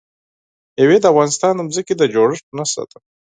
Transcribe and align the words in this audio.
مېوې 0.75 0.97
د 1.01 1.05
افغانستان 1.13 1.53
د 1.57 1.61
ځمکې 1.73 1.93
د 1.97 2.03
جوړښت 2.13 2.45
نښه 2.57 2.83
ده. 2.89 2.97